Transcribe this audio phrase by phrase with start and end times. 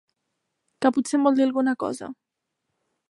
[0.85, 2.11] Que potser em vol dir alguna cosa?